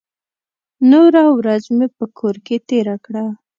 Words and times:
نوره 0.91 1.23
ورځ 1.37 1.63
مې 1.77 1.87
په 1.97 2.05
کور 2.17 2.35
کې 2.45 2.55
تېره 2.69 2.95
کړه. 3.05 3.25